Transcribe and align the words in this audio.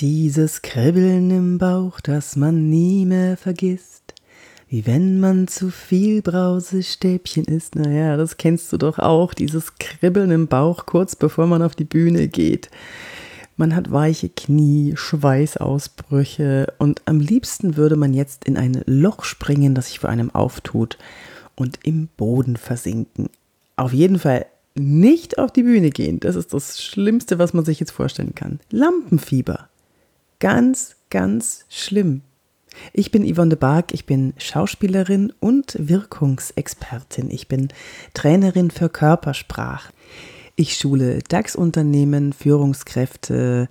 Dieses 0.00 0.62
Kribbeln 0.62 1.30
im 1.30 1.58
Bauch, 1.58 2.00
das 2.00 2.34
man 2.34 2.68
nie 2.68 3.06
mehr 3.06 3.36
vergisst. 3.36 4.14
Wie 4.66 4.86
wenn 4.86 5.20
man 5.20 5.46
zu 5.46 5.70
viel 5.70 6.20
Brausestäbchen 6.20 7.44
isst. 7.44 7.76
Naja, 7.76 8.16
das 8.16 8.36
kennst 8.36 8.72
du 8.72 8.76
doch 8.76 8.98
auch, 8.98 9.34
dieses 9.34 9.76
Kribbeln 9.78 10.32
im 10.32 10.48
Bauch 10.48 10.86
kurz 10.86 11.14
bevor 11.14 11.46
man 11.46 11.62
auf 11.62 11.76
die 11.76 11.84
Bühne 11.84 12.26
geht. 12.26 12.70
Man 13.56 13.76
hat 13.76 13.92
weiche 13.92 14.30
Knie, 14.30 14.94
Schweißausbrüche 14.96 16.72
und 16.78 17.02
am 17.04 17.20
liebsten 17.20 17.76
würde 17.76 17.94
man 17.94 18.14
jetzt 18.14 18.46
in 18.46 18.56
ein 18.56 18.82
Loch 18.86 19.22
springen, 19.22 19.76
das 19.76 19.86
sich 19.86 20.00
vor 20.00 20.10
einem 20.10 20.34
auftut 20.34 20.98
und 21.54 21.78
im 21.84 22.08
Boden 22.16 22.56
versinken. 22.56 23.28
Auf 23.76 23.92
jeden 23.92 24.18
Fall 24.18 24.46
nicht 24.74 25.38
auf 25.38 25.52
die 25.52 25.62
Bühne 25.62 25.90
gehen. 25.90 26.18
Das 26.18 26.34
ist 26.34 26.52
das 26.52 26.82
Schlimmste, 26.82 27.38
was 27.38 27.54
man 27.54 27.64
sich 27.64 27.78
jetzt 27.78 27.92
vorstellen 27.92 28.34
kann. 28.34 28.58
Lampenfieber. 28.70 29.68
Ganz, 30.44 30.96
ganz 31.08 31.64
schlimm. 31.70 32.20
Ich 32.92 33.10
bin 33.10 33.24
Yvonne 33.24 33.48
de 33.48 33.58
Barg, 33.58 33.94
ich 33.94 34.04
bin 34.04 34.34
Schauspielerin 34.36 35.32
und 35.40 35.74
Wirkungsexpertin. 35.78 37.30
Ich 37.30 37.48
bin 37.48 37.68
Trainerin 38.12 38.70
für 38.70 38.90
Körpersprache. 38.90 39.90
Ich 40.54 40.76
schule 40.76 41.20
DAX-Unternehmen, 41.26 42.34
Führungskräfte, 42.34 43.70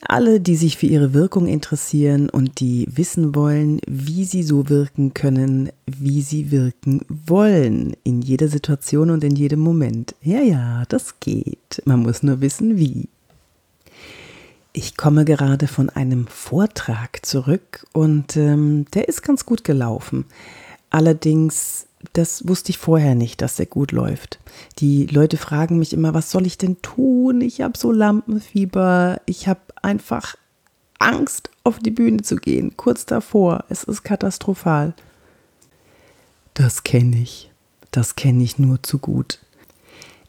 alle, 0.00 0.40
die 0.40 0.56
sich 0.56 0.78
für 0.78 0.86
ihre 0.86 1.14
Wirkung 1.14 1.46
interessieren 1.46 2.28
und 2.28 2.58
die 2.58 2.88
wissen 2.90 3.36
wollen, 3.36 3.78
wie 3.86 4.24
sie 4.24 4.42
so 4.42 4.68
wirken 4.68 5.14
können, 5.14 5.70
wie 5.86 6.22
sie 6.22 6.50
wirken 6.50 7.02
wollen, 7.08 7.94
in 8.02 8.20
jeder 8.20 8.48
Situation 8.48 9.10
und 9.10 9.22
in 9.22 9.36
jedem 9.36 9.60
Moment. 9.60 10.16
Ja, 10.22 10.40
ja, 10.40 10.82
das 10.88 11.20
geht. 11.20 11.82
Man 11.84 12.00
muss 12.00 12.24
nur 12.24 12.40
wissen, 12.40 12.78
wie. 12.78 13.08
Ich 14.80 14.96
komme 14.96 15.24
gerade 15.24 15.66
von 15.66 15.90
einem 15.90 16.28
Vortrag 16.28 17.26
zurück 17.26 17.84
und 17.94 18.36
ähm, 18.36 18.84
der 18.94 19.08
ist 19.08 19.24
ganz 19.24 19.44
gut 19.44 19.64
gelaufen. 19.64 20.24
Allerdings, 20.88 21.88
das 22.12 22.46
wusste 22.46 22.70
ich 22.70 22.78
vorher 22.78 23.16
nicht, 23.16 23.42
dass 23.42 23.56
der 23.56 23.66
gut 23.66 23.90
läuft. 23.90 24.38
Die 24.78 25.06
Leute 25.06 25.36
fragen 25.36 25.80
mich 25.80 25.92
immer, 25.92 26.14
was 26.14 26.30
soll 26.30 26.46
ich 26.46 26.58
denn 26.58 26.80
tun? 26.80 27.40
Ich 27.40 27.60
habe 27.60 27.76
so 27.76 27.90
Lampenfieber. 27.90 29.20
Ich 29.26 29.48
habe 29.48 29.58
einfach 29.82 30.36
Angst, 31.00 31.50
auf 31.64 31.80
die 31.80 31.90
Bühne 31.90 32.22
zu 32.22 32.36
gehen, 32.36 32.76
kurz 32.76 33.04
davor. 33.04 33.64
Es 33.68 33.82
ist 33.82 34.04
katastrophal. 34.04 34.94
Das 36.54 36.84
kenne 36.84 37.16
ich. 37.16 37.50
Das 37.90 38.14
kenne 38.14 38.44
ich 38.44 38.60
nur 38.60 38.80
zu 38.84 39.00
gut. 39.00 39.40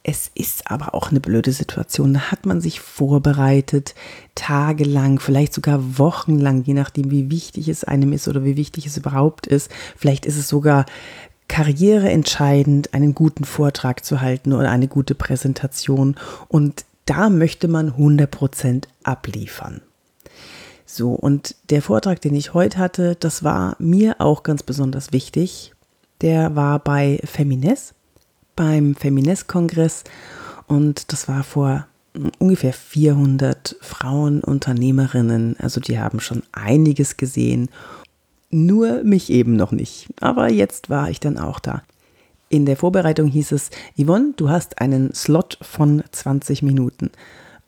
Es 0.10 0.32
ist 0.34 0.72
aber 0.72 0.96
auch 0.96 1.12
eine 1.12 1.20
blöde 1.20 1.52
Situation. 1.52 2.16
Da 2.16 2.32
hat 2.32 2.48
man 2.48 2.62
sich 2.62 2.80
vorbereitet, 2.80 3.94
tagelang, 4.34 5.20
vielleicht 5.20 5.54
sogar 5.54 6.00
wochenlang, 6.00 6.64
je 6.64 6.74
nachdem, 6.74 7.12
wie 7.12 7.30
wichtig 7.30 7.70
es 7.70 7.84
einem 7.84 8.12
ist 8.12 8.28
oder 8.28 8.44
wie 8.44 8.58
wichtig 8.58 8.88
es 8.88 8.98
überhaupt 8.98 9.46
ist. 9.46 9.70
Vielleicht 9.96 10.26
ist 10.26 10.38
es 10.38 10.48
sogar 10.48 10.88
karriereentscheidend, 11.48 12.96
einen 12.96 13.14
guten 13.14 13.44
Vortrag 13.44 14.04
zu 14.04 14.20
halten 14.20 14.52
oder 14.52 14.72
eine 14.72 14.88
gute 14.88 15.14
Präsentation. 15.14 16.16
Und 16.48 16.86
da 17.06 17.30
möchte 17.30 17.68
man 17.68 17.92
100% 17.92 18.86
abliefern. 19.04 19.82
So, 20.88 21.12
und 21.12 21.56
der 21.70 21.84
Vortrag, 21.84 22.20
den 22.20 22.34
ich 22.34 22.56
heute 22.56 22.80
hatte, 22.80 23.16
das 23.16 23.44
war 23.44 23.76
mir 23.78 24.16
auch 24.18 24.42
ganz 24.42 24.64
besonders 24.64 25.14
wichtig. 25.14 25.76
Der 26.22 26.56
war 26.56 26.80
bei 26.80 27.22
Femines, 27.26 27.94
beim 28.60 28.94
Femines-Kongress 28.94 30.04
und 30.68 31.14
das 31.14 31.30
war 31.30 31.44
vor 31.44 31.88
ungefähr 32.40 32.74
400 32.74 33.78
Frauen, 33.80 34.42
Unternehmerinnen. 34.42 35.56
Also 35.60 35.80
die 35.80 35.98
haben 35.98 36.20
schon 36.20 36.44
einiges 36.52 37.16
gesehen, 37.16 37.70
nur 38.50 39.02
mich 39.04 39.30
eben 39.30 39.56
noch 39.56 39.72
nicht. 39.72 40.10
Aber 40.20 40.52
jetzt 40.52 40.90
war 40.90 41.10
ich 41.10 41.22
dann 41.22 41.38
auch 41.38 41.62
da. 41.62 41.84
In 42.50 42.66
der 42.66 42.76
Vorbereitung 42.76 43.28
hieß 43.28 43.54
es, 43.54 43.70
Yvonne, 43.98 44.34
du 44.36 44.50
hast 44.50 44.82
einen 44.82 45.14
Slot 45.14 45.58
von 45.62 46.04
20 46.12 46.62
Minuten. 46.62 47.12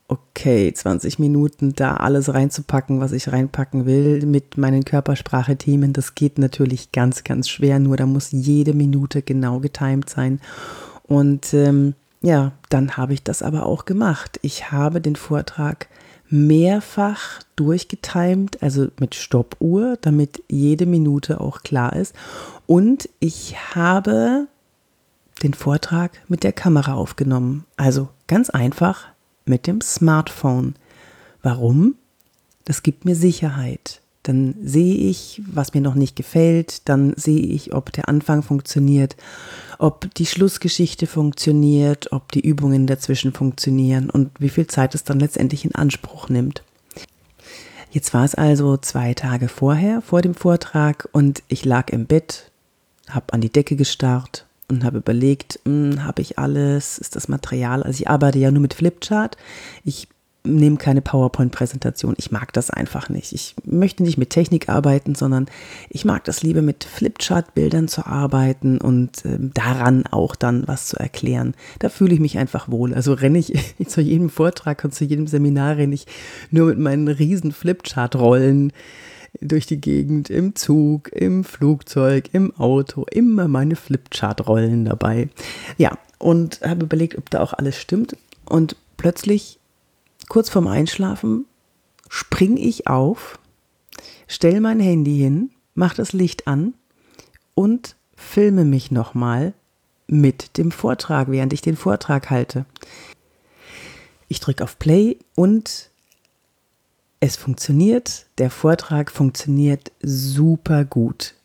Okay, 0.10 0.74
20 0.74 1.20
Minuten 1.20 1.72
da 1.74 1.96
alles 1.96 2.34
reinzupacken, 2.34 3.00
was 3.00 3.14
ich 3.14 3.32
reinpacken 3.32 3.86
will 3.86 4.26
mit 4.26 4.58
meinen 4.58 4.84
Körpersprache-Themen, 4.84 5.94
das 5.94 6.16
geht 6.16 6.38
natürlich 6.38 6.92
ganz, 6.92 7.24
ganz 7.24 7.48
schwer. 7.48 7.80
Nur 7.80 7.96
da 7.96 8.06
muss 8.06 8.34
jede 8.34 8.74
Minute 8.74 9.22
genau 9.22 9.60
getimt 9.60 10.10
sein. 10.10 10.42
Und 11.04 11.54
ähm, 11.54 11.96
ja, 12.22 12.52
dann 12.70 12.98
habe 12.98 13.14
ich 13.14 13.24
das 13.24 13.42
aber 13.42 13.66
auch 13.66 13.86
gemacht. 13.86 14.40
Ich 14.42 14.72
habe 14.72 15.02
den 15.02 15.16
Vortrag 15.16 15.88
mehrfach 16.30 17.42
durchgetimt, 17.56 18.64
also 18.64 18.88
mit 19.00 19.16
Stoppuhr, 19.16 19.98
damit 20.02 20.44
jede 20.48 20.86
Minute 20.86 21.42
auch 21.42 21.62
klar 21.62 21.94
ist. 21.94 22.16
Und 22.68 23.10
ich 23.20 23.76
habe 23.76 24.48
den 25.44 25.54
Vortrag 25.54 26.12
mit 26.30 26.44
der 26.44 26.54
Kamera 26.54 26.94
aufgenommen. 26.94 27.66
Also 27.76 28.10
ganz 28.28 28.50
einfach 28.50 29.08
mit 29.46 29.68
dem 29.68 29.82
Smartphone. 29.82 30.76
Warum? 31.42 31.96
Das 32.64 32.84
gibt 32.84 33.06
mir 33.06 33.16
Sicherheit. 33.16 34.02
Dann 34.24 34.56
sehe 34.64 34.96
ich, 34.96 35.42
was 35.48 35.74
mir 35.74 35.82
noch 35.82 35.96
nicht 35.96 36.16
gefällt, 36.16 36.88
dann 36.88 37.14
sehe 37.16 37.42
ich, 37.42 37.74
ob 37.74 37.92
der 37.92 38.08
Anfang 38.08 38.44
funktioniert, 38.44 39.16
ob 39.80 40.14
die 40.14 40.28
Schlussgeschichte 40.28 41.08
funktioniert, 41.08 42.12
ob 42.12 42.32
die 42.32 42.42
Übungen 42.42 42.86
dazwischen 42.86 43.34
funktionieren 43.34 44.10
und 44.12 44.30
wie 44.40 44.50
viel 44.50 44.68
Zeit 44.68 44.94
es 44.94 45.04
dann 45.04 45.20
letztendlich 45.20 45.66
in 45.66 45.74
Anspruch 45.74 46.30
nimmt. 46.30 46.62
Jetzt 47.92 48.14
war 48.14 48.24
es 48.24 48.36
also 48.36 48.78
zwei 48.78 49.14
Tage 49.14 49.50
vorher, 49.50 50.02
vor 50.02 50.22
dem 50.22 50.34
Vortrag, 50.34 51.10
und 51.12 51.44
ich 51.50 51.66
lag 51.66 51.90
im 51.90 52.06
Bett, 52.06 52.52
habe 53.10 53.34
an 53.34 53.42
die 53.42 53.52
Decke 53.52 53.76
gestarrt 53.76 54.46
und 54.70 54.86
habe 54.86 55.00
überlegt, 55.00 55.60
hm, 55.66 56.04
habe 56.04 56.22
ich 56.22 56.40
alles, 56.40 56.98
ist 56.98 57.18
das 57.18 57.28
Material, 57.28 57.84
also 57.84 58.00
ich 58.00 58.08
arbeite 58.08 58.40
ja 58.40 58.50
nur 58.50 58.62
mit 58.62 58.76
Flipchart, 58.76 59.36
ich 59.84 60.08
nehme 60.44 60.78
keine 60.78 61.02
PowerPoint-Präsentation, 61.02 62.16
ich 62.18 62.32
mag 62.32 62.52
das 62.54 62.70
einfach 62.70 63.10
nicht. 63.10 63.32
Ich 63.34 63.56
möchte 63.64 64.04
nicht 64.04 64.18
mit 64.18 64.32
Technik 64.32 64.70
arbeiten, 64.70 65.14
sondern 65.14 65.46
ich 65.90 66.04
mag 66.06 66.24
das 66.24 66.42
lieber 66.42 66.62
mit 66.62 66.84
Flipchart-Bildern 66.84 67.88
zu 67.88 68.06
arbeiten 68.06 68.80
und 68.80 69.24
äh, 69.26 69.38
daran 69.40 70.06
auch 70.08 70.36
dann 70.36 70.68
was 70.68 70.88
zu 70.88 70.98
erklären. 70.98 71.54
Da 71.80 71.90
fühle 71.90 72.14
ich 72.14 72.20
mich 72.20 72.38
einfach 72.38 72.70
wohl. 72.70 72.94
Also 72.94 73.14
renne 73.14 73.38
ich 73.38 73.54
zu 73.88 74.02
jedem 74.02 74.30
Vortrag 74.30 74.84
und 74.84 74.94
zu 74.94 75.06
jedem 75.06 75.28
Seminar 75.28 75.78
renne 75.78 75.94
ich 75.94 76.08
nur 76.50 76.68
mit 76.68 76.80
meinen 76.80 77.08
riesen 77.08 77.52
Flipchart-Rollen 77.52 78.74
durch 79.40 79.66
die 79.66 79.80
Gegend, 79.80 80.30
im 80.30 80.56
Zug, 80.56 81.12
im 81.14 81.44
Flugzeug, 81.44 82.30
im 82.34 82.56
Auto, 82.58 83.06
immer 83.12 83.48
meine 83.48 83.76
Flipchart-Rollen 83.76 84.86
dabei. 84.86 85.30
Ja, 85.78 85.98
und 86.18 86.62
habe 86.62 86.86
überlegt, 86.86 87.18
ob 87.18 87.30
da 87.30 87.42
auch 87.42 87.54
alles 87.54 87.80
stimmt. 87.80 88.16
Und 88.46 88.76
plötzlich, 88.98 89.60
kurz 90.32 90.48
vorm 90.48 90.68
Einschlafen, 90.68 91.46
springe 92.08 92.62
ich 92.62 92.88
auf, 92.88 93.38
stelle 94.30 94.62
mein 94.62 94.80
Handy 94.80 95.18
hin, 95.18 95.50
mache 95.76 95.98
das 95.98 96.14
Licht 96.14 96.48
an 96.48 96.74
und 97.54 97.98
filme 98.16 98.64
mich 98.64 98.92
nochmal 98.92 99.54
mit 100.08 100.58
dem 100.58 100.72
Vortrag, 100.72 101.30
während 101.30 101.52
ich 101.52 101.62
den 101.62 101.76
Vortrag 101.76 102.30
halte. 102.30 102.66
Ich 104.30 104.40
drücke 104.40 104.64
auf 104.64 104.80
Play 104.80 105.18
und 105.36 105.90
es 107.20 107.36
funktioniert, 107.36 108.26
der 108.38 108.52
Vortrag 108.52 109.12
funktioniert 109.12 109.92
super 110.02 110.86
gut. 110.86 111.36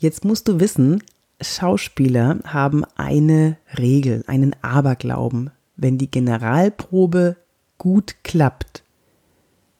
Jetzt 0.00 0.24
musst 0.24 0.48
du 0.48 0.58
wissen, 0.58 1.04
Schauspieler 1.40 2.40
haben 2.44 2.84
eine 2.96 3.56
Regel, 3.78 4.24
einen 4.26 4.56
Aberglauben. 4.62 5.52
Wenn 5.76 5.96
die 5.96 6.10
Generalprobe 6.10 7.36
gut 7.80 8.14
klappt, 8.22 8.84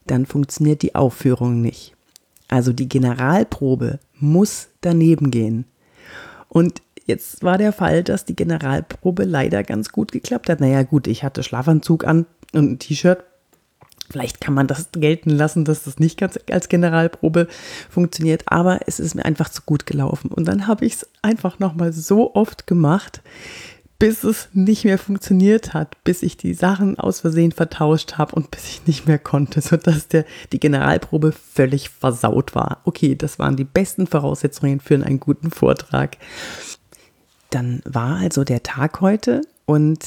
dann 0.07 0.27
funktioniert 0.27 0.83
die 0.83 0.95
Aufführung 0.95 1.61
nicht. 1.61 1.95
Also 2.49 2.73
die 2.73 2.89
Generalprobe 2.89 4.01
muss 4.19 4.69
daneben 4.81 5.31
gehen. 5.31 5.67
Und 6.49 6.83
jetzt 7.05 7.45
war 7.45 7.59
der 7.59 7.73
Fall, 7.73 8.03
dass 8.03 8.25
die 8.25 8.35
Generalprobe 8.35 9.25
leider 9.25 9.63
ganz 9.63 9.91
gut 9.91 10.11
geklappt 10.11 10.49
hat. 10.49 10.61
Naja 10.61 10.83
gut, 10.83 11.07
ich 11.07 11.23
hatte 11.23 11.45
Schlafanzug 11.45 12.05
an 12.05 12.27
und 12.53 12.73
ein 12.73 12.79
T-Shirt 12.81 13.23
Vielleicht 14.11 14.41
kann 14.41 14.55
man 14.55 14.67
das 14.67 14.89
gelten 14.91 15.31
lassen, 15.31 15.65
dass 15.65 15.85
das 15.85 16.01
nicht 16.01 16.19
ganz 16.19 16.37
als 16.51 16.69
Generalprobe 16.69 17.47
funktioniert, 17.89 18.43
aber 18.47 18.81
es 18.87 18.99
ist 18.99 19.15
mir 19.15 19.25
einfach 19.25 19.49
zu 19.49 19.63
gut 19.65 19.87
gelaufen. 19.87 20.33
Und 20.33 20.49
dann 20.49 20.67
habe 20.67 20.85
ich 20.85 20.95
es 20.95 21.09
einfach 21.23 21.61
nochmal 21.61 21.93
so 21.93 22.35
oft 22.35 22.67
gemacht, 22.67 23.23
bis 24.01 24.25
es 24.25 24.49
nicht 24.55 24.85
mehr 24.87 24.99
funktioniert 24.99 25.75
hat, 25.75 26.03
bis 26.05 26.23
ich 26.23 26.39
die 26.39 26.55
Sachen 26.55 26.99
aus 26.99 27.21
Versehen 27.21 27.53
vertauscht 27.53 28.15
habe 28.15 28.35
und 28.35 28.51
bis 28.51 28.67
ich 28.67 28.87
nicht 28.87 29.07
mehr 29.07 29.19
konnte, 29.19 29.61
sodass 29.61 30.09
der, 30.09 30.25
die 30.53 30.59
Generalprobe 30.59 31.33
völlig 31.33 31.91
versaut 31.91 32.57
war. 32.57 32.81
Okay, 32.85 33.15
das 33.15 33.39
waren 33.39 33.57
die 33.57 33.65
besten 33.65 34.09
Voraussetzungen 34.09 34.81
für 34.81 34.95
einen 34.95 35.21
guten 35.21 35.51
Vortrag. 35.51 36.17
Dann 37.51 37.83
war 37.85 38.17
also 38.17 38.43
der 38.43 38.63
Tag 38.63 39.03
heute 39.03 39.43
und 39.67 40.03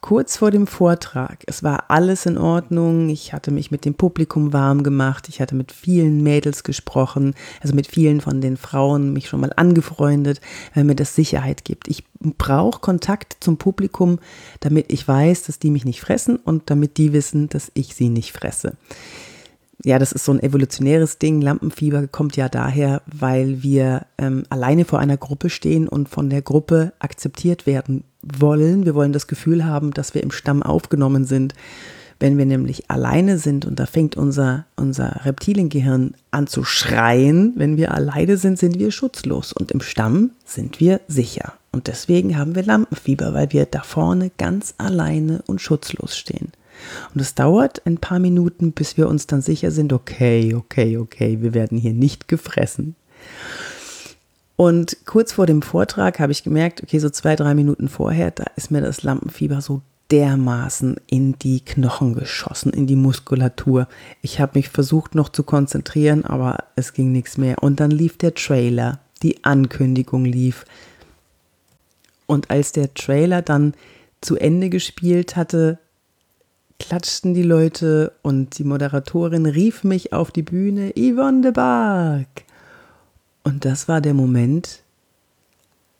kurz 0.00 0.36
vor 0.36 0.50
dem 0.50 0.66
Vortrag, 0.66 1.42
es 1.46 1.62
war 1.62 1.90
alles 1.90 2.26
in 2.26 2.38
Ordnung, 2.38 3.08
ich 3.08 3.32
hatte 3.32 3.50
mich 3.50 3.70
mit 3.70 3.84
dem 3.84 3.94
Publikum 3.94 4.52
warm 4.52 4.82
gemacht, 4.82 5.28
ich 5.28 5.40
hatte 5.40 5.54
mit 5.54 5.72
vielen 5.72 6.22
Mädels 6.22 6.62
gesprochen, 6.62 7.34
also 7.60 7.74
mit 7.74 7.86
vielen 7.86 8.20
von 8.20 8.40
den 8.40 8.56
Frauen 8.56 9.12
mich 9.12 9.28
schon 9.28 9.40
mal 9.40 9.52
angefreundet, 9.56 10.40
weil 10.74 10.84
mir 10.84 10.94
das 10.94 11.14
Sicherheit 11.14 11.64
gibt. 11.64 11.88
Ich 11.88 12.04
brauche 12.20 12.80
Kontakt 12.80 13.36
zum 13.40 13.56
Publikum, 13.58 14.18
damit 14.60 14.92
ich 14.92 15.06
weiß, 15.06 15.44
dass 15.44 15.58
die 15.58 15.70
mich 15.70 15.84
nicht 15.84 16.00
fressen 16.00 16.36
und 16.36 16.70
damit 16.70 16.96
die 16.96 17.12
wissen, 17.12 17.48
dass 17.48 17.70
ich 17.74 17.94
sie 17.94 18.08
nicht 18.08 18.32
fresse. 18.32 18.74
Ja, 19.84 20.00
das 20.00 20.10
ist 20.10 20.24
so 20.24 20.32
ein 20.32 20.42
evolutionäres 20.42 21.18
Ding. 21.18 21.40
Lampenfieber 21.40 22.08
kommt 22.08 22.36
ja 22.36 22.48
daher, 22.48 23.02
weil 23.06 23.62
wir 23.62 24.06
ähm, 24.18 24.42
alleine 24.50 24.84
vor 24.84 24.98
einer 24.98 25.16
Gruppe 25.16 25.50
stehen 25.50 25.86
und 25.86 26.08
von 26.08 26.30
der 26.30 26.42
Gruppe 26.42 26.92
akzeptiert 26.98 27.64
werden 27.64 28.02
wollen. 28.22 28.84
Wir 28.84 28.94
wollen 28.94 29.12
das 29.12 29.26
Gefühl 29.26 29.64
haben, 29.64 29.92
dass 29.92 30.14
wir 30.14 30.22
im 30.22 30.30
Stamm 30.30 30.62
aufgenommen 30.62 31.24
sind. 31.24 31.54
Wenn 32.20 32.36
wir 32.36 32.46
nämlich 32.46 32.90
alleine 32.90 33.38
sind 33.38 33.64
und 33.64 33.78
da 33.78 33.86
fängt 33.86 34.16
unser, 34.16 34.64
unser 34.74 35.24
Reptiliengehirn 35.24 36.14
an 36.32 36.48
zu 36.48 36.64
schreien, 36.64 37.52
wenn 37.54 37.76
wir 37.76 37.94
alleine 37.94 38.36
sind, 38.36 38.58
sind 38.58 38.78
wir 38.78 38.90
schutzlos 38.90 39.52
und 39.52 39.70
im 39.70 39.80
Stamm 39.80 40.32
sind 40.44 40.80
wir 40.80 41.00
sicher. 41.06 41.52
Und 41.70 41.86
deswegen 41.86 42.36
haben 42.36 42.56
wir 42.56 42.64
Lampenfieber, 42.64 43.34
weil 43.34 43.52
wir 43.52 43.66
da 43.66 43.82
vorne 43.82 44.32
ganz 44.36 44.74
alleine 44.78 45.42
und 45.46 45.60
schutzlos 45.60 46.16
stehen. 46.16 46.50
Und 47.14 47.20
es 47.20 47.34
dauert 47.34 47.82
ein 47.86 47.98
paar 47.98 48.18
Minuten, 48.18 48.72
bis 48.72 48.96
wir 48.96 49.08
uns 49.08 49.26
dann 49.26 49.42
sicher 49.42 49.70
sind, 49.70 49.92
okay, 49.92 50.54
okay, 50.54 50.96
okay, 50.96 51.38
wir 51.40 51.54
werden 51.54 51.78
hier 51.78 51.92
nicht 51.92 52.26
gefressen. 52.26 52.96
Und 54.60 54.96
kurz 55.06 55.34
vor 55.34 55.46
dem 55.46 55.62
Vortrag 55.62 56.18
habe 56.18 56.32
ich 56.32 56.42
gemerkt, 56.42 56.82
okay, 56.82 56.98
so 56.98 57.10
zwei, 57.10 57.36
drei 57.36 57.54
Minuten 57.54 57.88
vorher, 57.88 58.32
da 58.32 58.42
ist 58.56 58.72
mir 58.72 58.80
das 58.80 59.04
Lampenfieber 59.04 59.60
so 59.60 59.82
dermaßen 60.10 60.96
in 61.06 61.38
die 61.38 61.60
Knochen 61.60 62.16
geschossen, 62.16 62.72
in 62.72 62.88
die 62.88 62.96
Muskulatur. 62.96 63.86
Ich 64.20 64.40
habe 64.40 64.58
mich 64.58 64.68
versucht 64.68 65.14
noch 65.14 65.28
zu 65.28 65.44
konzentrieren, 65.44 66.24
aber 66.24 66.64
es 66.74 66.92
ging 66.92 67.12
nichts 67.12 67.38
mehr. 67.38 67.62
Und 67.62 67.78
dann 67.78 67.92
lief 67.92 68.18
der 68.18 68.34
Trailer, 68.34 68.98
die 69.22 69.44
Ankündigung 69.44 70.24
lief. 70.24 70.64
Und 72.26 72.50
als 72.50 72.72
der 72.72 72.92
Trailer 72.94 73.42
dann 73.42 73.74
zu 74.20 74.34
Ende 74.34 74.70
gespielt 74.70 75.36
hatte, 75.36 75.78
klatschten 76.80 77.32
die 77.32 77.44
Leute 77.44 78.10
und 78.22 78.58
die 78.58 78.64
Moderatorin 78.64 79.46
rief 79.46 79.84
mich 79.84 80.12
auf 80.12 80.32
die 80.32 80.42
Bühne, 80.42 80.92
Yvonne 80.96 81.42
de 81.42 81.52
Barg. 81.52 82.47
Und 83.42 83.64
das 83.64 83.88
war 83.88 84.00
der 84.00 84.14
Moment, 84.14 84.82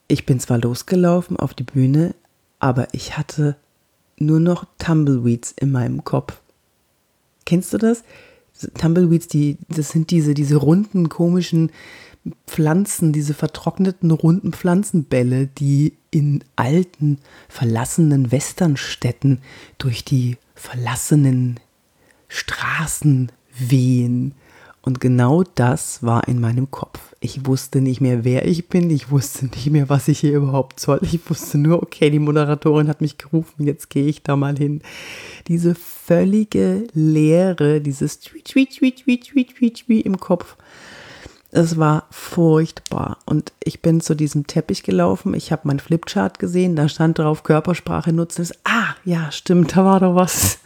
ich 0.07 0.25
bin 0.25 0.39
zwar 0.39 0.57
losgelaufen 0.57 1.37
auf 1.37 1.53
die 1.53 1.63
Bühne, 1.63 2.15
aber 2.59 2.87
ich 2.93 3.17
hatte 3.17 3.55
nur 4.17 4.39
noch 4.39 4.65
Tumbleweeds 4.77 5.53
in 5.53 5.71
meinem 5.71 6.03
Kopf. 6.03 6.41
Kennst 7.45 7.73
du 7.73 7.77
das? 7.77 8.03
Tumbleweeds, 8.77 9.27
die, 9.27 9.57
das 9.69 9.89
sind 9.89 10.11
diese, 10.11 10.33
diese 10.33 10.57
runden, 10.57 11.09
komischen 11.09 11.71
Pflanzen, 12.45 13.13
diese 13.13 13.33
vertrockneten, 13.33 14.11
runden 14.11 14.51
Pflanzenbälle, 14.51 15.47
die 15.47 15.93
in 16.11 16.43
alten, 16.55 17.19
verlassenen 17.47 18.31
Westernstädten 18.31 19.39
durch 19.77 20.03
die 20.03 20.37
verlassenen 20.55 21.59
Straßen 22.27 23.31
wehen. 23.57 24.33
Und 24.81 25.01
genau 25.01 25.43
das 25.55 26.03
war 26.03 26.27
in 26.27 26.39
meinem 26.39 26.71
Kopf. 26.71 26.99
Ich 27.19 27.45
wusste 27.45 27.81
nicht 27.81 27.99
mehr, 27.99 28.23
wer 28.23 28.47
ich 28.47 28.69
bin. 28.69 28.89
Ich 28.89 29.11
wusste 29.11 29.45
nicht 29.45 29.69
mehr, 29.69 29.89
was 29.89 30.07
ich 30.07 30.19
hier 30.19 30.37
überhaupt 30.37 30.79
soll. 30.79 30.99
Ich 31.01 31.29
wusste 31.29 31.57
nur, 31.57 31.83
okay, 31.83 32.09
die 32.09 32.19
Moderatorin 32.19 32.87
hat 32.87 33.01
mich 33.01 33.17
gerufen, 33.17 33.65
jetzt 33.65 33.89
gehe 33.89 34.07
ich 34.07 34.23
da 34.23 34.35
mal 34.35 34.57
hin. 34.57 34.81
Diese 35.47 35.75
völlige 35.75 36.87
Leere, 36.93 37.81
dieses 37.81 38.21
Tweet, 38.21 38.45
Tweet, 38.45 38.77
Tweet, 38.77 39.03
Tweet, 39.03 39.27
Tweet, 39.27 39.55
Tweet, 39.55 39.85
Tweet 39.85 40.05
im 40.05 40.19
Kopf. 40.19 40.55
Es 41.51 41.77
war 41.77 42.05
furchtbar. 42.11 43.17
Und 43.25 43.51
ich 43.63 43.81
bin 43.81 44.01
zu 44.01 44.15
diesem 44.15 44.47
Teppich 44.47 44.83
gelaufen. 44.83 45.33
Ich 45.33 45.51
habe 45.51 45.63
mein 45.65 45.79
Flipchart 45.79 46.39
gesehen. 46.39 46.75
Da 46.75 46.87
stand 46.87 47.17
drauf 47.17 47.43
Körpersprache 47.43 48.13
nutzen. 48.13 48.47
Ah, 48.63 48.95
ja, 49.03 49.31
stimmt, 49.31 49.75
da 49.75 49.83
war 49.83 49.99
doch 49.99 50.15
was. 50.15 50.59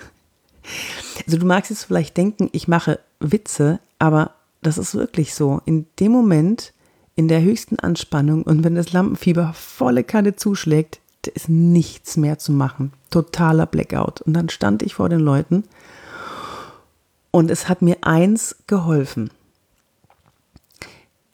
Also 1.25 1.38
du 1.38 1.45
magst 1.45 1.71
jetzt 1.71 1.86
vielleicht 1.86 2.18
denken, 2.18 2.50
ich 2.51 2.68
mache 2.68 3.00
Witze, 3.19 3.80
aber 4.03 4.31
das 4.61 4.77
ist 4.77 4.95
wirklich 4.95 5.33
so. 5.33 5.61
In 5.63 5.85
dem 6.01 6.11
Moment, 6.11 6.73
in 7.15 7.29
der 7.29 7.41
höchsten 7.41 7.79
Anspannung 7.79 8.44
und 8.44 8.65
wenn 8.65 8.75
das 8.75 8.91
Lampenfieber 8.91 9.53
volle 9.53 10.03
Kanne 10.03 10.35
zuschlägt, 10.35 11.00
ist 11.33 11.47
nichts 11.47 12.17
mehr 12.17 12.38
zu 12.38 12.51
machen. 12.51 12.91
Totaler 13.11 13.65
Blackout. 13.65 14.19
Und 14.19 14.33
dann 14.33 14.50
stand 14.50 14.83
ich 14.83 14.95
vor 14.95 15.07
den 15.07 15.21
Leuten 15.21 15.63
und 17.31 17.50
es 17.50 17.69
hat 17.69 17.81
mir 17.81 17.95
eins 18.01 18.57
geholfen. 18.67 19.29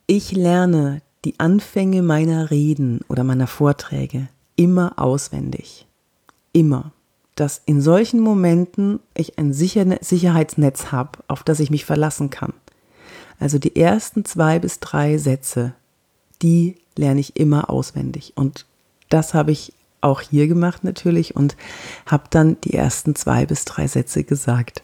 Ich 0.06 0.31
lerne 0.31 1.01
die 1.25 1.39
Anfänge 1.39 2.04
meiner 2.04 2.51
Reden 2.51 3.00
oder 3.10 3.24
meiner 3.24 3.48
Vorträge 3.48 4.27
immer 4.56 4.94
auswendig. 4.98 5.88
Immer. 6.54 6.92
Dass 7.39 7.62
in 7.65 7.80
solchen 7.80 8.19
Momenten 8.19 9.00
ich 9.13 9.39
ein 9.39 9.53
Sicherheitsnetz 9.53 10.91
habe, 10.91 11.19
auf 11.30 11.44
das 11.44 11.62
ich 11.62 11.71
mich 11.71 11.86
verlassen 11.86 12.30
kann. 12.30 12.51
Also 13.39 13.59
die 13.59 13.77
ersten 13.77 14.25
zwei 14.25 14.59
bis 14.59 14.81
drei 14.81 15.18
Sätze, 15.18 15.74
die 16.41 16.75
lerne 16.97 17.21
ich 17.21 17.38
immer 17.38 17.69
auswendig. 17.69 18.33
Und 18.36 18.65
das 19.07 19.33
habe 19.33 19.51
ich 19.51 19.71
auch 20.01 20.19
hier 20.19 20.50
gemacht 20.50 20.83
natürlich 20.83 21.38
und 21.38 21.56
habe 22.06 22.24
dann 22.30 22.57
die 22.62 22.74
ersten 22.74 23.15
zwei 23.15 23.45
bis 23.45 23.63
drei 23.63 23.88
Sätze 23.88 24.25
gesagt. 24.25 24.83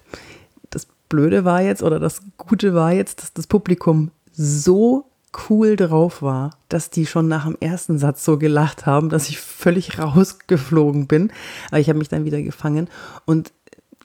Das 0.69 0.87
Blöde 1.09 1.43
war 1.43 1.61
jetzt 1.61 1.83
oder 1.83 1.99
das 1.99 2.21
Gute 2.37 2.73
war 2.73 2.93
jetzt, 2.93 3.21
dass 3.21 3.33
das 3.33 3.47
Publikum 3.47 4.11
so 4.31 5.05
cool 5.49 5.75
drauf 5.75 6.21
war, 6.21 6.51
dass 6.69 6.89
die 6.89 7.05
schon 7.05 7.27
nach 7.27 7.45
dem 7.45 7.57
ersten 7.59 7.97
Satz 7.97 8.23
so 8.23 8.37
gelacht 8.37 8.85
haben, 8.85 9.09
dass 9.09 9.29
ich 9.29 9.39
völlig 9.39 9.99
rausgeflogen 9.99 11.07
bin. 11.07 11.31
Aber 11.69 11.79
ich 11.79 11.89
habe 11.89 11.99
mich 11.99 12.09
dann 12.09 12.25
wieder 12.25 12.41
gefangen. 12.41 12.89
Und 13.25 13.51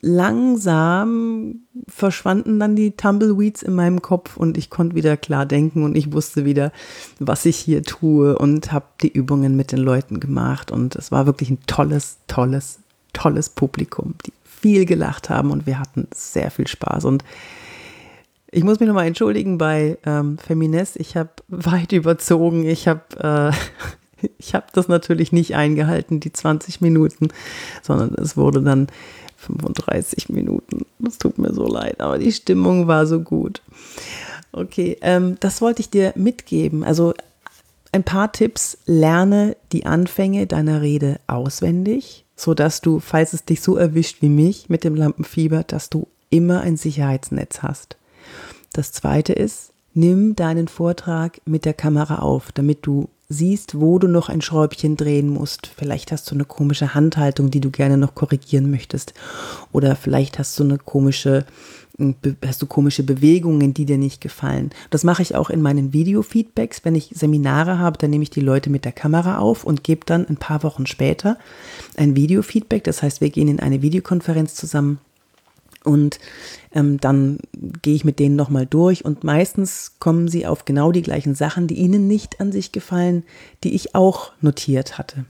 langsam 0.01 1.61
verschwanden 1.87 2.59
dann 2.59 2.75
die 2.75 2.91
Tumbleweeds 2.91 3.61
in 3.61 3.73
meinem 3.73 4.01
Kopf 4.01 4.35
und 4.35 4.57
ich 4.57 4.69
konnte 4.69 4.95
wieder 4.95 5.15
klar 5.15 5.45
denken 5.45 5.83
und 5.83 5.95
ich 5.95 6.11
wusste 6.11 6.43
wieder, 6.43 6.71
was 7.19 7.45
ich 7.45 7.57
hier 7.57 7.83
tue 7.83 8.37
und 8.37 8.71
habe 8.71 8.85
die 9.01 9.11
Übungen 9.11 9.55
mit 9.55 9.71
den 9.71 9.79
Leuten 9.79 10.19
gemacht. 10.19 10.71
Und 10.71 10.95
es 10.95 11.11
war 11.11 11.27
wirklich 11.27 11.51
ein 11.51 11.59
tolles, 11.67 12.17
tolles, 12.27 12.79
tolles 13.13 13.49
Publikum, 13.49 14.15
die 14.25 14.33
viel 14.43 14.85
gelacht 14.85 15.29
haben 15.29 15.51
und 15.51 15.65
wir 15.65 15.79
hatten 15.79 16.07
sehr 16.13 16.49
viel 16.51 16.67
Spaß. 16.67 17.05
Und 17.05 17.23
ich 18.51 18.63
muss 18.63 18.79
mich 18.79 18.87
nochmal 18.87 19.07
entschuldigen 19.07 19.57
bei 19.57 19.97
ähm, 20.05 20.37
Feminist. 20.37 20.97
Ich 20.97 21.15
habe 21.15 21.31
weit 21.47 21.91
überzogen. 21.91 22.65
Ich 22.65 22.87
habe 22.87 23.53
äh, 24.21 24.27
ich 24.37 24.53
das 24.73 24.87
natürlich 24.87 25.31
nicht 25.31 25.55
eingehalten, 25.55 26.19
die 26.19 26.33
20 26.33 26.81
Minuten, 26.81 27.29
sondern 27.81 28.13
es 28.15 28.37
wurde 28.37 28.61
dann 28.61 28.87
35 29.37 30.29
Minuten. 30.29 30.85
Das 30.99 31.17
tut 31.17 31.39
mir 31.39 31.53
so 31.53 31.65
leid, 31.65 32.01
aber 32.01 32.19
die 32.19 32.31
Stimmung 32.31 32.87
war 32.87 33.07
so 33.07 33.21
gut. 33.21 33.61
Okay, 34.51 34.97
ähm, 35.01 35.37
das 35.39 35.61
wollte 35.61 35.81
ich 35.81 35.89
dir 35.89 36.13
mitgeben. 36.15 36.83
Also 36.83 37.13
ein 37.91 38.03
paar 38.03 38.31
Tipps. 38.31 38.77
Lerne 38.85 39.55
die 39.71 39.85
Anfänge 39.85 40.45
deiner 40.45 40.81
Rede 40.81 41.19
auswendig, 41.27 42.25
sodass 42.35 42.81
du, 42.81 42.99
falls 42.99 43.33
es 43.33 43.45
dich 43.45 43.61
so 43.61 43.77
erwischt 43.77 44.21
wie 44.21 44.29
mich 44.29 44.69
mit 44.69 44.83
dem 44.83 44.95
Lampenfieber, 44.95 45.63
dass 45.63 45.89
du 45.89 46.07
immer 46.29 46.61
ein 46.61 46.77
Sicherheitsnetz 46.77 47.61
hast. 47.61 47.97
Das 48.73 48.91
zweite 48.91 49.33
ist, 49.33 49.73
nimm 49.93 50.35
deinen 50.35 50.67
Vortrag 50.67 51.41
mit 51.45 51.65
der 51.65 51.73
Kamera 51.73 52.19
auf, 52.19 52.51
damit 52.51 52.85
du 52.85 53.09
siehst, 53.27 53.79
wo 53.79 53.97
du 53.97 54.07
noch 54.07 54.29
ein 54.29 54.41
Schräubchen 54.41 54.97
drehen 54.97 55.29
musst. 55.29 55.67
Vielleicht 55.67 56.11
hast 56.11 56.29
du 56.29 56.35
eine 56.35 56.45
komische 56.45 56.93
Handhaltung, 56.93 57.49
die 57.49 57.61
du 57.61 57.71
gerne 57.71 57.97
noch 57.97 58.13
korrigieren 58.15 58.69
möchtest. 58.69 59.13
Oder 59.71 59.95
vielleicht 59.95 60.37
hast 60.37 60.59
du 60.59 60.63
eine 60.63 60.77
komische, 60.77 61.45
hast 62.45 62.61
du 62.61 62.65
komische 62.65 63.03
Bewegungen, 63.03 63.73
die 63.73 63.85
dir 63.85 63.97
nicht 63.97 64.21
gefallen. 64.21 64.71
Das 64.89 65.03
mache 65.03 65.21
ich 65.21 65.35
auch 65.35 65.49
in 65.49 65.61
meinen 65.61 65.93
Video-Feedbacks. 65.93 66.83
Wenn 66.83 66.95
ich 66.95 67.11
Seminare 67.13 67.79
habe, 67.79 67.97
dann 67.97 68.09
nehme 68.09 68.23
ich 68.23 68.31
die 68.31 68.41
Leute 68.41 68.69
mit 68.69 68.85
der 68.85 68.91
Kamera 68.91 69.37
auf 69.37 69.63
und 69.63 69.83
gebe 69.83 70.05
dann 70.05 70.27
ein 70.27 70.37
paar 70.37 70.63
Wochen 70.63 70.85
später 70.85 71.37
ein 71.95 72.15
Video-Feedback. 72.15 72.83
Das 72.83 73.01
heißt, 73.01 73.21
wir 73.21 73.29
gehen 73.29 73.47
in 73.47 73.59
eine 73.59 73.81
Videokonferenz 73.81 74.55
zusammen 74.55 74.99
und 75.83 76.19
ähm, 76.73 76.99
dann 76.99 77.39
gehe 77.81 77.95
ich 77.95 78.05
mit 78.05 78.19
denen 78.19 78.35
nochmal 78.35 78.65
durch 78.65 79.03
und 79.03 79.23
meistens 79.23 79.93
kommen 79.99 80.27
sie 80.27 80.45
auf 80.45 80.65
genau 80.65 80.91
die 80.91 81.01
gleichen 81.01 81.35
Sachen, 81.35 81.67
die 81.67 81.75
ihnen 81.75 82.07
nicht 82.07 82.39
an 82.39 82.51
sich 82.51 82.71
gefallen, 82.71 83.23
die 83.63 83.73
ich 83.73 83.95
auch 83.95 84.31
notiert 84.41 84.97
hatte. 84.97 85.25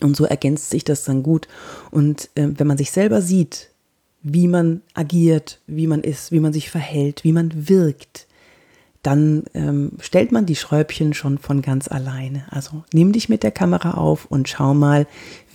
Und 0.00 0.16
so 0.16 0.24
ergänzt 0.24 0.70
sich 0.70 0.84
das 0.84 1.04
dann 1.04 1.22
gut. 1.22 1.48
Und 1.90 2.30
äh, 2.34 2.48
wenn 2.56 2.66
man 2.66 2.78
sich 2.78 2.90
selber 2.90 3.22
sieht, 3.22 3.70
wie 4.22 4.46
man 4.46 4.82
agiert, 4.94 5.60
wie 5.66 5.86
man 5.86 6.02
ist, 6.02 6.32
wie 6.32 6.40
man 6.40 6.52
sich 6.52 6.70
verhält, 6.70 7.24
wie 7.24 7.32
man 7.32 7.68
wirkt, 7.68 8.26
dann 9.02 9.44
ähm, 9.54 9.92
stellt 10.00 10.30
man 10.30 10.46
die 10.46 10.54
Schräubchen 10.54 11.12
schon 11.12 11.38
von 11.38 11.60
ganz 11.60 11.88
alleine. 11.88 12.44
Also 12.50 12.84
nimm 12.92 13.12
dich 13.12 13.28
mit 13.28 13.42
der 13.42 13.50
Kamera 13.50 13.92
auf 13.92 14.26
und 14.26 14.48
schau 14.48 14.74
mal, 14.74 15.06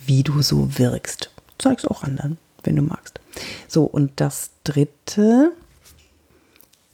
wie 0.04 0.22
du 0.22 0.42
so 0.42 0.78
wirkst. 0.78 1.30
zeig's 1.58 1.86
auch 1.86 2.02
anderen, 2.02 2.36
wenn 2.64 2.76
du 2.76 2.82
magst. 2.82 3.20
So, 3.66 3.84
und 3.84 4.12
das 4.16 4.50
dritte, 4.64 5.52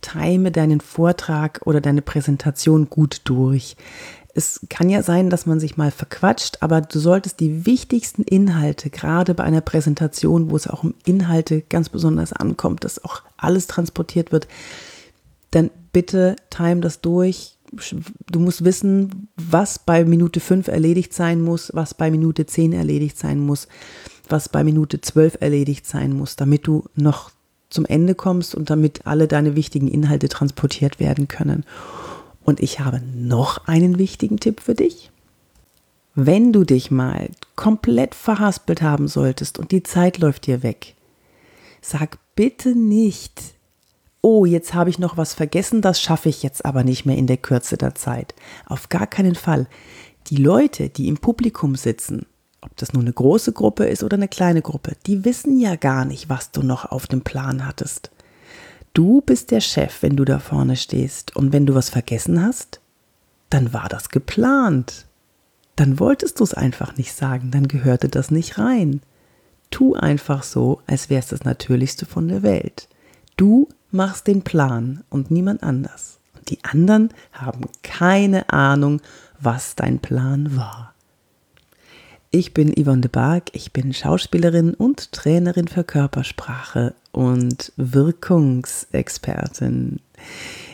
time 0.00 0.52
deinen 0.52 0.80
Vortrag 0.80 1.61
oder 1.64 1.80
deine 1.80 2.02
Präsentation 2.02 2.90
gut 2.90 3.23
durch. 3.25 3.76
Es 4.37 4.61
kann 4.68 4.90
ja 4.90 5.02
sein, 5.02 5.30
dass 5.30 5.47
man 5.47 5.61
sich 5.61 5.76
mal 5.76 5.92
verquatscht, 5.92 6.59
aber 6.61 6.80
du 6.80 6.99
solltest 6.99 7.38
die 7.38 7.66
wichtigsten 7.66 8.23
Inhalte, 8.23 8.90
gerade 8.90 9.33
bei 9.33 9.44
einer 9.44 9.61
Präsentation, 9.61 10.50
wo 10.50 10.56
es 10.56 10.66
auch 10.66 10.83
um 10.83 10.94
Inhalte 11.04 11.62
ganz 11.62 11.88
besonders 11.88 12.33
ankommt, 12.33 12.85
dass 12.85 13.04
auch 13.04 13.23
alles 13.37 13.68
transportiert 13.68 14.33
wird, 14.33 14.49
dann 15.52 15.71
bitte 15.92 16.35
time 16.50 16.80
das 16.80 17.00
durch. 17.00 17.56
Du 18.30 18.40
musst 18.40 18.64
wissen, 18.64 19.28
was 19.37 19.78
bei 19.78 20.04
Minute 20.04 20.40
5 20.40 20.68
erledigt 20.68 21.14
sein 21.14 21.40
muss, 21.40 21.71
was 21.73 21.94
bei 21.94 22.11
Minute 22.11 22.44
10 22.44 22.73
erledigt 22.73 23.16
sein 23.16 23.38
muss, 23.38 23.68
was 24.28 24.49
bei 24.49 24.64
Minute 24.64 25.00
12 25.00 25.38
erledigt 25.40 25.87
sein 25.87 26.12
muss, 26.12 26.37
damit 26.37 26.66
du 26.66 26.85
noch 26.95 27.31
zum 27.71 27.85
Ende 27.85 28.14
kommst 28.14 28.54
und 28.54 28.71
damit 28.71 29.07
alle 29.07 29.28
deine 29.28 29.57
wichtigen 29.57 29.88
Inhalte 29.88 30.28
transportiert 30.28 31.00
werden 31.00 31.28
können. 31.28 31.64
Und 32.45 32.61
ich 32.61 32.81
habe 32.81 33.00
noch 33.14 33.66
einen 33.66 33.99
wichtigen 33.99 34.38
Tipp 34.38 34.61
für 34.61 34.75
dich. 34.75 35.11
Wenn 36.14 36.52
du 36.52 36.64
dich 36.64 36.90
mal 36.90 37.31
komplett 37.57 38.14
verhaspelt 38.14 38.83
haben 38.83 39.09
solltest 39.09 39.59
und 39.59 39.73
die 39.73 39.83
Zeit 39.83 40.19
läuft 40.19 40.47
dir 40.47 40.62
weg, 40.62 40.95
sag 41.81 42.19
bitte 42.37 42.76
nicht, 42.76 43.43
oh, 44.21 44.45
jetzt 44.45 44.75
habe 44.75 44.90
ich 44.90 44.99
noch 44.99 45.16
was 45.16 45.35
vergessen, 45.35 45.83
das 45.83 46.00
schaffe 46.00 46.28
ich 46.28 46.43
jetzt 46.43 46.64
aber 46.64 46.85
nicht 46.85 47.04
mehr 47.04 47.16
in 47.16 47.26
der 47.26 47.37
Kürze 47.37 47.76
der 47.76 47.95
Zeit. 47.95 48.35
Auf 48.66 48.88
gar 48.88 49.07
keinen 49.07 49.35
Fall. 49.35 49.66
Die 50.28 50.37
Leute, 50.37 50.88
die 50.88 51.09
im 51.09 51.19
Publikum 51.19 51.75
sitzen, 51.75 52.26
ob 52.64 52.76
das 52.76 52.92
nur 52.92 53.02
eine 53.02 53.12
große 53.12 53.52
Gruppe 53.52 53.87
ist 53.87 54.02
oder 54.02 54.16
eine 54.16 54.28
kleine 54.28 54.62
Gruppe, 54.62 54.92
die 55.06 55.25
wissen 55.25 55.59
ja 55.61 55.76
gar 55.76 56.04
nicht, 56.04 56.28
was 56.28 56.50
du 56.50 56.62
noch 56.62 56.90
auf 56.90 57.06
dem 57.06 57.23
Plan 57.23 57.66
hattest. 57.66 58.11
Du 58.94 59.21
bist 59.21 59.50
der 59.50 59.61
Chef, 59.61 60.02
wenn 60.02 60.16
du 60.16 60.25
da 60.25 60.38
vorne 60.38 60.76
stehst. 60.76 61.35
Und 61.37 61.52
wenn 61.52 61.66
du 61.66 61.75
was 61.75 61.90
vergessen 61.90 62.40
hast, 62.40 62.80
dann 63.50 63.73
war 63.73 63.88
das 63.88 64.09
geplant. 64.09 65.06
Dann 65.76 65.99
wolltest 65.99 66.38
du 66.38 66.44
es 66.44 66.54
einfach 66.54 66.97
nicht 66.97 67.12
sagen, 67.12 67.50
dann 67.50 67.66
gehörte 67.66 68.09
das 68.09 68.30
nicht 68.30 68.56
rein. 68.59 69.00
Tu 69.71 69.94
einfach 69.94 70.44
so, 70.44 70.80
als 70.87 71.11
wär's 71.11 71.26
das 71.26 71.42
Natürlichste 71.42 72.06
von 72.06 72.28
der 72.28 72.44
Welt. 72.44 72.88
Du 73.37 73.68
machst 73.90 74.28
den 74.28 74.42
Plan 74.42 75.02
und 75.11 75.33
niemand 75.33 75.64
anders. 75.64 76.21
Und 76.37 76.50
die 76.50 76.62
anderen 76.62 77.11
haben 77.33 77.66
keine 77.83 78.50
Ahnung, 78.50 79.00
was 79.40 79.75
dein 79.75 79.99
Plan 79.99 80.56
war. 80.56 80.94
Ich 82.35 82.53
bin 82.53 82.75
Yvonne 82.75 83.00
de 83.03 83.11
Barg, 83.12 83.45
ich 83.53 83.73
bin 83.73 83.93
Schauspielerin 83.93 84.75
und 84.75 85.12
Trainerin 85.12 85.69
für 85.69 85.85
Körpersprache 85.85 86.95
und 87.12 87.71
Wirkungsexpertin. 87.76 90.00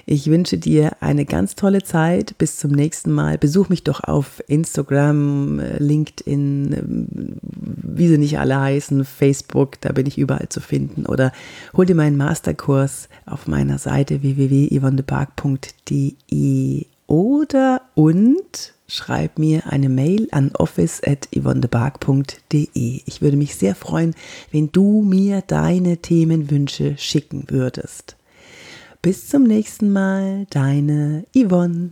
Ich 0.07 0.31
wünsche 0.31 0.57
dir 0.57 0.97
eine 1.01 1.27
ganz 1.27 1.57
tolle 1.57 1.83
Zeit. 1.83 2.39
Bis 2.39 2.57
zum 2.57 2.71
nächsten 2.71 3.11
Mal. 3.11 3.37
Besuch 3.37 3.69
mich 3.69 3.85
doch 3.85 4.03
auf 4.03 4.43
Instagram, 4.47 5.61
LinkedIn, 5.77 7.39
wie 7.43 8.09
sie 8.09 8.17
nicht 8.17 8.39
alle 8.39 8.59
heißen, 8.59 9.05
Facebook, 9.05 9.79
da 9.83 9.93
bin 9.93 10.07
ich 10.07 10.17
überall 10.17 10.49
zu 10.49 10.63
finden. 10.63 11.05
Oder 11.05 11.31
hol 11.77 11.85
dir 11.85 11.95
meinen 11.95 12.17
Masterkurs 12.17 13.11
auf 13.27 13.47
meiner 13.47 13.77
Seite 13.77 14.23
www.yvonnebark.de 14.23 16.87
oder 17.11 17.83
und 17.95 18.73
schreib 18.87 19.39
mir 19.39 19.67
eine 19.67 19.89
Mail 19.89 20.29
an 20.31 20.53
office.yvonnebark.de. 20.57 23.01
Ich 23.05 23.21
würde 23.21 23.37
mich 23.37 23.57
sehr 23.57 23.75
freuen, 23.75 24.15
wenn 24.53 24.71
du 24.71 25.03
mir 25.03 25.43
deine 25.47 25.97
Themenwünsche 25.99 26.97
schicken 26.97 27.47
würdest. 27.49 28.17
Bis 29.03 29.29
zum 29.29 29.43
nächsten 29.43 29.93
Mal, 29.93 30.47
deine 30.51 31.25
Yvonne. 31.35 31.91